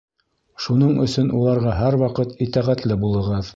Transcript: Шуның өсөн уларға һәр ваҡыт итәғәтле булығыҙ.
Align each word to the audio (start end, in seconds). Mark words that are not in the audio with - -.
Шуның 0.65 0.95
өсөн 1.03 1.29
уларға 1.41 1.75
һәр 1.83 1.99
ваҡыт 2.05 2.35
итәғәтле 2.49 3.01
булығыҙ. 3.07 3.49